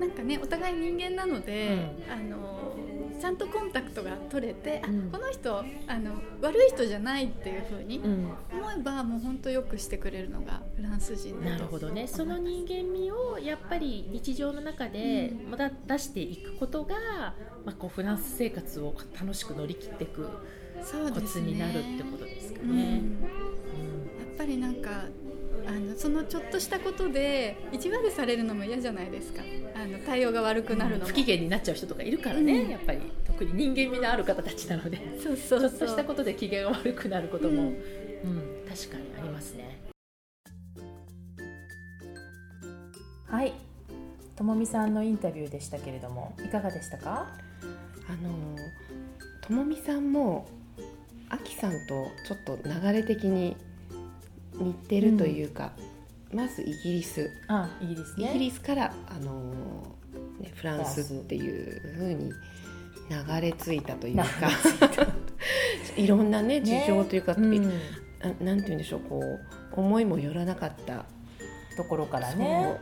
[0.00, 2.74] なんかねお互い人間なので、うあの
[3.20, 5.10] ちゃんとコンタクトが取れて、あうん。
[5.10, 8.24] この人あの悪い人じゃないっていうふうにうん。
[8.50, 12.06] 思えばもう本当よくしてくれるのがフランス人なるほどね。
[12.06, 15.50] その人間味をやっぱり日常の中でうん。
[15.50, 16.94] まだ出していくことが、
[17.66, 20.26] まあ、こうフランス生活を楽しく乗り切っていく
[21.12, 22.74] コツになるってことですかうん。
[22.74, 23.02] ね。
[24.18, 25.04] やっぱりなんか
[25.70, 29.40] あのそのちょっとしたことで意地悪されるのも嫌じゃないですか。
[29.72, 32.70] あの対応が悪くなるのも、不機嫌になっちゃう人とかいるからね、うん。
[32.70, 32.98] やっぱり。
[33.24, 34.98] 特に人間味のある方たちなので。
[35.22, 35.70] そうそうそう。
[35.70, 37.74] ちょっとしたことで機嫌が悪くなることも、ううんん
[38.68, 39.80] 確かにありますね。
[43.26, 43.54] はい。
[44.34, 47.28] ともみさんのインタビューでしたけれどもいかがでしたか？
[48.08, 48.56] あの
[49.40, 50.48] ともみさんも
[51.28, 53.56] あきさんとちょっと流れ的に
[54.60, 55.72] 似てるというか、
[56.32, 57.30] まずイギリス。
[57.48, 58.30] あイギリスね。
[58.30, 59.52] イギリスからあの、
[60.38, 62.30] ね、フランスっていう風に
[63.10, 64.24] 流れ着いたというか
[65.96, 67.72] いろんなね事情というか、うん。
[68.22, 69.40] あなんて言うんでしょうこう
[69.80, 71.06] 思いもよらなかった
[71.76, 72.78] ところからね。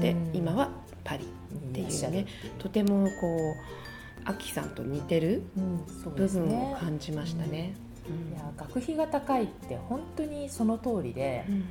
[0.00, 0.30] で、うん。
[0.32, 0.70] 今は
[1.04, 1.28] パリっ
[1.72, 2.26] ていうね
[2.58, 3.54] とてもこ
[4.26, 5.42] うアキさんと似てる
[6.04, 7.74] 部分を感じましたね。
[8.06, 11.64] いや学費が高いって本当にその通りでうん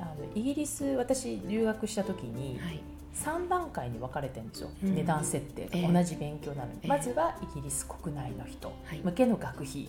[0.00, 2.82] あのイギリス私留学した時にはい。
[3.12, 4.94] 3段階に分かれてるんですよ、うん。
[4.94, 5.68] 値段設定。
[5.72, 5.92] ええ。
[5.92, 6.86] 同じ勉強なのに、ええ。
[6.86, 9.00] まずはイギリス国内の人はい。
[9.00, 9.88] 向けの学費。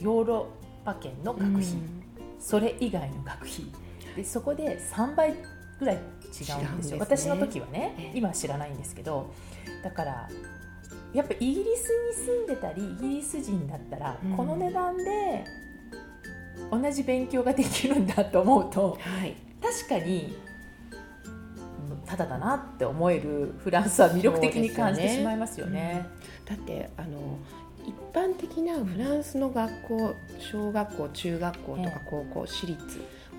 [0.00, 0.46] ヨーロ
[0.82, 1.64] ッパ圏の学費、
[2.38, 3.66] それ以外の学費。
[4.16, 5.34] でそこで3倍
[5.80, 6.96] ぐらい違うんですよ。
[6.96, 7.00] ね。
[7.00, 8.18] 私の時はね、ええ。
[8.18, 9.32] 今は知らないんですけど
[9.82, 10.28] だから
[11.12, 14.36] やっぱイギリスに住んでたりイギリス人だったら、うん。
[14.36, 15.44] この値段で
[16.70, 19.34] 同じ勉強ができるんだと思うとはい。
[19.60, 20.36] 確かに
[21.90, 26.06] うんただだなって思えるフランスは魅力的に感じてしまいますよね。
[26.44, 27.38] だってあの
[27.86, 32.00] 一般的なフランスの学校小学校中学校とかえ。
[32.10, 32.78] 高校私立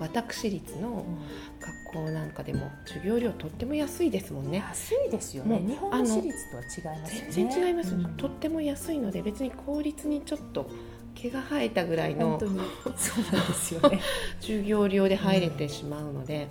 [0.00, 1.50] 私立のうん。
[1.60, 4.58] 学校なんかでも授業料とっても安いですもんね。
[4.58, 5.58] 安いですよね。
[5.66, 6.62] 日本の私立とは
[6.94, 7.28] 違いますよね。
[7.30, 8.04] 全然違います、うん。
[8.16, 10.70] とっても安いので別に公立にちょっと
[11.14, 14.00] 毛が生えたぐらいの そうなんですよね。
[14.40, 16.48] 授業料で入れてしまうので、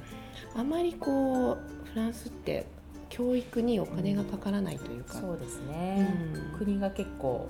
[0.55, 2.67] あまりこうフランスって
[3.09, 6.07] 教育にお金がかからないというか、そうですね、
[6.53, 6.57] うん。
[6.57, 7.49] 国が結構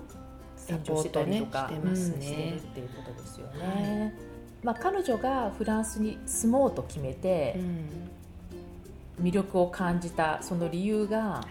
[0.55, 2.19] サポートねりとかしてますうんっ。
[2.19, 4.13] ていうことですよね、
[4.63, 8.09] まあ、彼女がフランスに住もうと決めてうん。
[9.19, 11.45] 魅力を感じたその理由が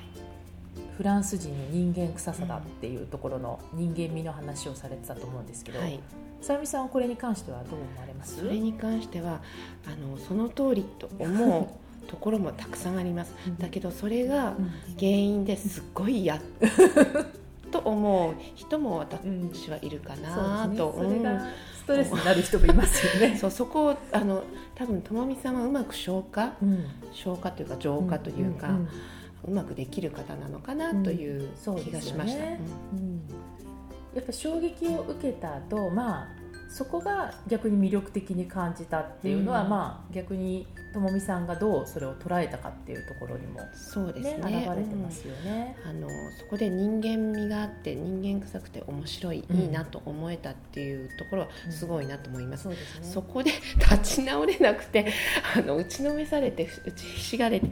[0.96, 6.00] フランス人の人間臭さだっていうところの人間味の話をされてたと思うんですけど、はい、
[6.40, 8.38] さゆみさんはこれに関してはどう思われます？
[8.38, 9.42] それに関しては
[9.86, 13.34] あのその通りと思うところもたくさんあります。
[13.46, 13.58] うん。
[13.58, 14.72] だけどそれがうん。
[14.98, 16.40] 原因ですっごい嫌
[17.68, 23.36] と思う人も私はいるかなとそうんがストレスになる人もいますよね。
[23.40, 24.42] そうそこをあの
[24.74, 26.84] 多分ともみさんはうまく消化うん。
[27.12, 28.78] 消化というか浄化というか、
[29.46, 31.48] うまくできる方なのかなという
[31.82, 32.44] 気がしました。
[32.44, 36.28] やっぱ衝撃を受けた後まあ
[36.68, 44.66] そこが逆に魅力的に感じたっていうのは、うんまあ逆にともみさんがどうそれを捉えたかっていうところにもそうですねね。
[44.66, 45.76] 現れてますよね。
[45.84, 52.64] あのそこで人間味があって人間臭くて面白い、うんいいなと思えたっていうところはすごいなと思います。
[52.64, 53.06] そうですね。
[53.06, 55.12] そこで立ち直れなくて
[55.56, 57.70] あの打ちのめされて打ちひしがれて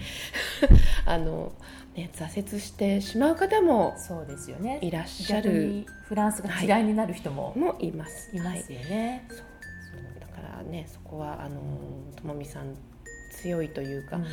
[1.07, 1.53] あの、
[1.97, 4.79] ね、挫折してしまう方もそうですよね。
[4.83, 6.85] いらっしゃ逆るにフランスが嫌い。
[6.85, 8.37] になる人ももいます。
[8.37, 9.27] いますよね。
[9.31, 9.39] そう。
[10.21, 11.59] だからねそこはあの
[12.15, 12.77] ともみさん
[13.31, 14.25] 強いというか、うん。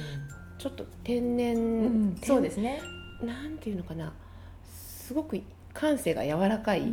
[0.58, 2.18] ちょっと天然、うん。
[2.22, 2.82] そうですね。
[3.24, 4.12] なんていうのかな。
[4.66, 5.42] すごく
[5.74, 6.84] 感性が柔らかい、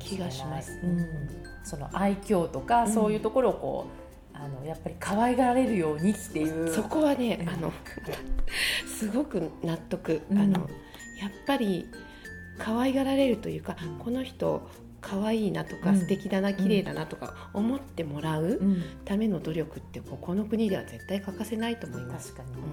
[0.00, 0.72] 気がします。
[0.82, 1.06] うん。
[1.62, 2.92] その愛嬌とか、うん。
[2.92, 4.05] そういうところをこう
[4.40, 6.72] あのやっぱり可愛がられるようにっていう。
[6.72, 7.48] そこはねうん。
[7.48, 7.72] あの
[8.86, 10.38] すごく納得、うん。
[10.38, 10.68] あの
[11.20, 11.86] やっぱり
[12.58, 13.98] 可愛がられるというか、うん。
[13.98, 14.68] この人
[15.00, 15.98] 可愛いなとか、うん。
[16.00, 18.82] 素敵だな綺麗だなとか思ってもらううん。
[19.04, 22.34] ための努力ってここの国では絶対欠かせないと思います。
[22.34, 22.68] 確かにね、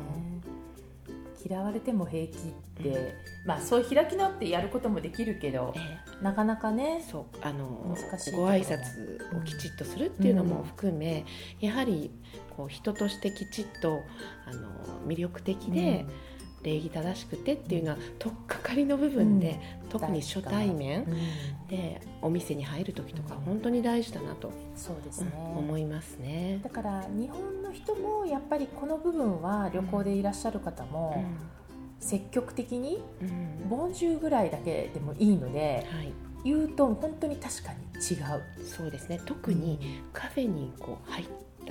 [1.45, 7.25] 嫌われても平気って、まあそういう開き直ってやることもできるけどえなかなかねえそう。
[7.41, 11.25] あの難しいご挨拶をきちっとするっていうのも含め、
[11.59, 12.11] やはり
[12.55, 13.99] こう人としてきちっと
[14.45, 14.69] あの
[15.07, 16.05] 魅力的で、
[16.63, 21.17] 礼儀正しくてっていうのは取っかかりの部分で、特に初対面うんうん。
[21.67, 23.41] でお店に入る時とかうん。
[23.41, 26.59] 本当に大事だなと、そうですね、思いますね。
[26.63, 31.23] だから日本の人もやっぱりこの部分は旅行でいらっしゃる方も
[31.99, 33.27] 積極的にうん。
[33.27, 36.11] うん「ボンジュー」ぐらいだけでもいいのではい、
[36.43, 38.65] 言うと本当に確かに違う。
[38.65, 39.19] そうですね。
[39.25, 41.25] 特にカフェにこう入っ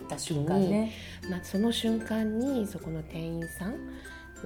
[0.09, 0.93] た時瞬間に、ね。
[1.31, 3.75] まあ、その瞬間にそこの店員さん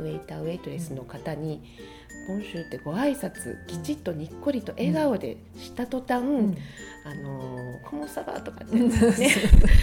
[0.02, 1.62] ウェイターウェイトレスの方に
[2.28, 6.56] 「ボンシュー」ってご挨拶きちっとにっこりと笑顔でした途端、うん。
[7.04, 9.30] あのーコモサバとかってうんね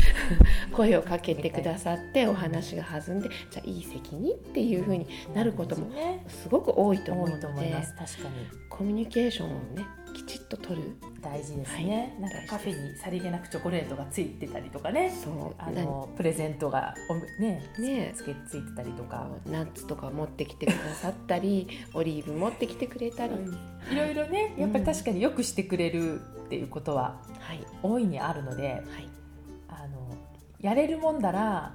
[0.74, 6.26] 声をかけてくださってお話が弾んでじゃあいい席にっていうふうになることもね。
[6.28, 7.96] すごく多いと思うので思います。
[7.96, 8.36] 確かに。
[8.70, 9.86] コミュニケーションをね
[10.26, 10.96] きちっと取る。
[11.22, 12.32] 大事ですね、はい。
[12.34, 15.10] なんかカフェにさりげなくチョコレートがついてたりとかね。
[15.24, 15.56] そう。
[15.58, 18.14] あのプレゼントがおねね。
[18.16, 23.96] つけついてたりとか、ナッツとか持ってきてくださったりオリーブ持ってきてくれたり、い。
[23.96, 27.66] ろいろねやっぱり確かによくしてくれるっていうことははい。
[27.82, 28.84] 大いにあるのではい。
[29.70, 30.16] あの
[30.60, 31.74] やれるもんだら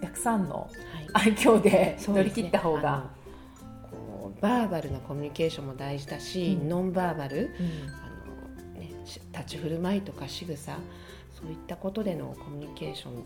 [0.00, 0.70] たくさんの
[1.12, 1.30] はい。
[1.32, 3.10] 愛嬌で乗り切った方が、
[4.40, 6.68] バーバルなコミュニケーションも大事だし、うん。
[6.68, 7.66] ノンバーバルうん。
[7.92, 10.76] あの、ね、し立ち振る舞いとか仕草
[11.30, 13.16] そういったことでのコミュニケーションっ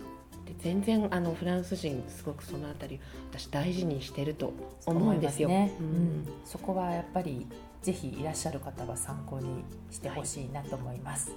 [0.45, 3.01] て全然あのフランス人すごくそのあたり
[3.31, 4.53] 私大事にしてると
[4.87, 5.49] 思うんですよ。
[5.49, 5.91] すね、ううん。
[5.91, 7.47] んそこはやっぱり
[7.83, 11.33] ぜひいらっしゃる方は参考にしてほしいなと思います、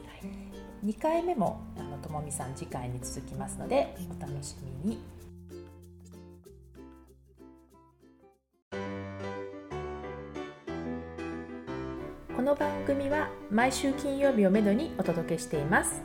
[0.85, 4.55] 2回目もあのともみさん次回に続きますのでお楽し
[4.85, 4.97] みに
[12.47, 16.01] の番組は毎週金曜日をめどにお届けしています。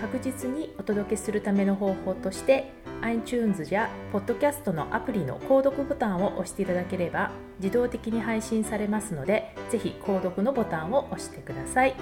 [0.00, 2.72] 確実にお届けするための方法として
[3.02, 11.94] iTunes や Podcast のアプリの購読ボタンを押していただければ自動的に配信されますのでぜひ購読のボタンを押してください。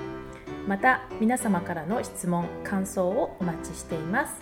[0.69, 4.37] また皆様からの質問感想をお待ちしています。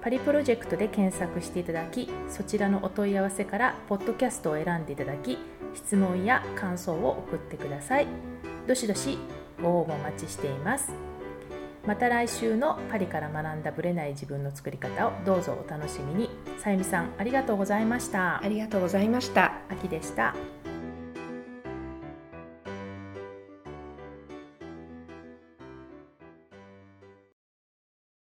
[0.00, 5.36] パリプロジェクトで検索していただきそちらのお問い合わせからポッドキャストを選んでいただき
[5.74, 8.33] 質問や感想を送ってください。
[8.66, 9.18] どしどし
[9.62, 10.92] ご応募お待ちしています。
[11.86, 16.30] また来週のパリから学んだブレない自分の作り方をどうぞお楽しみに。
[16.58, 18.42] さゆみさんありがとうございました。
[18.42, 19.52] ありがとうございました。
[19.68, 20.34] 秋でした